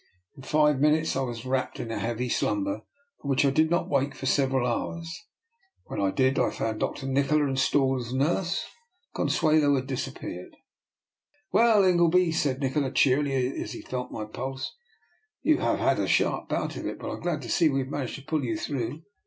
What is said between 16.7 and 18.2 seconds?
of it, but I am glad to see we have managed